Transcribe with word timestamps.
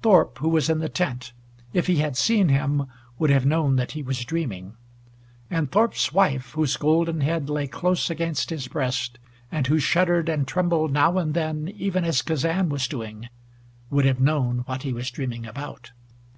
Thorpe, 0.00 0.38
who 0.38 0.48
was 0.48 0.70
in 0.70 0.78
the 0.78 0.88
tent, 0.88 1.34
if 1.74 1.88
he 1.88 1.96
had 1.96 2.16
seen 2.16 2.48
him, 2.48 2.86
would 3.18 3.28
have 3.28 3.44
known 3.44 3.76
that 3.76 3.92
he 3.92 4.02
was 4.02 4.24
dreaming. 4.24 4.72
And 5.50 5.70
Thorpe's 5.70 6.10
wife, 6.10 6.52
whose 6.52 6.78
golden 6.78 7.20
head 7.20 7.50
lay 7.50 7.66
close 7.66 8.08
against 8.08 8.48
his 8.48 8.66
breast, 8.66 9.18
and 9.52 9.66
who 9.66 9.78
shuddered 9.78 10.30
and 10.30 10.48
trembled 10.48 10.90
now 10.90 11.18
and 11.18 11.34
then 11.34 11.68
even 11.76 12.02
as 12.06 12.22
Kazan 12.22 12.70
was 12.70 12.88
doing, 12.88 13.28
would 13.90 14.06
have 14.06 14.20
known 14.20 14.60
what 14.60 14.84
he 14.84 14.94
was 14.94 15.10
dreaming 15.10 15.44
about. 15.44 15.92